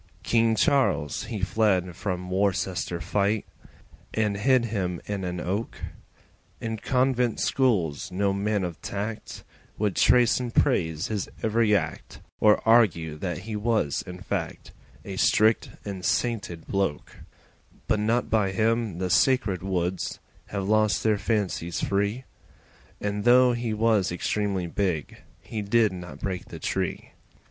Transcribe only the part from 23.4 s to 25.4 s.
he was extremely big